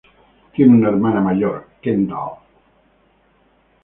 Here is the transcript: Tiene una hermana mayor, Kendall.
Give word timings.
Tiene 0.51 0.73
una 0.73 0.89
hermana 0.89 1.21
mayor, 1.21 1.69
Kendall. 1.79 2.39